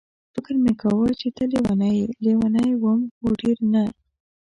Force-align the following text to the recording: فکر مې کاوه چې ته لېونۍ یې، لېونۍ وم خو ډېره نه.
فکر 0.33 0.53
مې 0.63 0.73
کاوه 0.81 1.07
چې 1.19 1.27
ته 1.35 1.43
لېونۍ 1.51 1.93
یې، 1.99 2.07
لېونۍ 2.23 2.71
وم 2.81 2.99
خو 3.15 3.27
ډېره 3.39 3.65
نه. 3.73 3.83